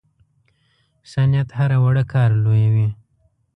ښه 1.09 1.21
نیت 1.31 1.49
هره 1.57 1.77
وړه 1.83 2.03
کار 2.13 2.29
لویوي. 2.43 2.87